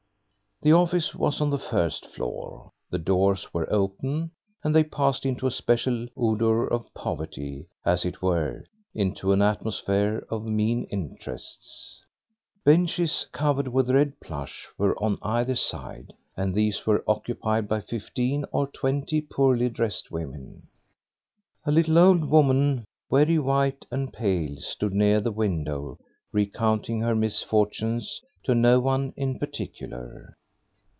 [0.63, 2.69] The office was on the first floor.
[2.91, 4.29] The doors were open,
[4.63, 10.23] and they passed into a special odour of poverty, as it were, into an atmosphere
[10.29, 12.03] of mean interests.
[12.63, 18.45] Benches covered with red plush were on either side, and these were occupied by fifteen
[18.51, 20.67] or twenty poorly dressed women.
[21.65, 25.97] A little old woman, very white and pale, stood near the window
[26.31, 30.37] recounting her misfortunes to no one in particular.